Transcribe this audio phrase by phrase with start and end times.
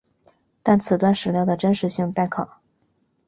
[0.63, 2.57] 但此段史料的真实性待考。